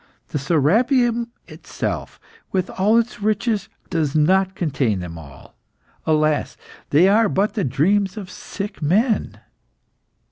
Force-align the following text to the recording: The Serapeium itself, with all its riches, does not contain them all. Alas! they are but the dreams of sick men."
The 0.29 0.39
Serapeium 0.39 1.27
itself, 1.47 2.19
with 2.51 2.71
all 2.71 2.97
its 2.97 3.21
riches, 3.21 3.69
does 3.91 4.15
not 4.15 4.55
contain 4.55 4.99
them 4.99 5.15
all. 5.19 5.55
Alas! 6.07 6.57
they 6.89 7.07
are 7.07 7.29
but 7.29 7.53
the 7.53 7.63
dreams 7.63 8.17
of 8.17 8.27
sick 8.31 8.81
men." 8.81 9.39